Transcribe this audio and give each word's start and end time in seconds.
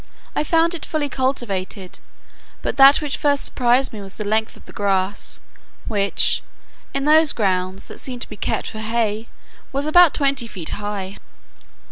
I 0.35 0.43
found 0.43 0.73
it 0.73 0.83
fully 0.83 1.09
cultivated; 1.09 1.99
but 2.63 2.75
that 2.77 3.01
which 3.01 3.17
first 3.17 3.45
surprised 3.45 3.93
me 3.93 4.01
was 4.01 4.15
the 4.17 4.25
length 4.27 4.55
of 4.57 4.65
the 4.65 4.73
grass, 4.73 5.39
which, 5.85 6.41
in 6.91 7.05
those 7.05 7.33
grounds 7.33 7.85
that 7.85 7.99
seemed 7.99 8.23
to 8.23 8.29
be 8.29 8.35
kept 8.35 8.67
for 8.71 8.79
hay, 8.79 9.27
was 9.71 9.85
about 9.85 10.15
twenty 10.15 10.47
feet 10.47 10.71
high. 10.81 11.17